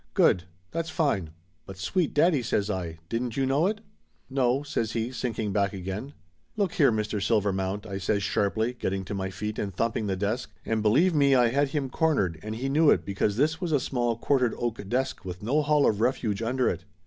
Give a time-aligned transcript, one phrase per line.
[0.15, 0.45] "Good!
[0.71, 1.29] That's fine!"
[1.67, 2.97] "But sweet daddy!" says I.
[3.07, 3.81] "Didn't you know it?"
[4.31, 6.13] "No," says he, sinking back again.
[6.57, 7.21] "Look here, Mr.
[7.21, 11.13] Silvermount!" I says sharply, get ting to my feet and thumping the desk, and believe
[11.13, 14.55] me I had him cornered and he knew it because this was a small quartered
[14.57, 16.83] oak desk with no hall of refuge under it.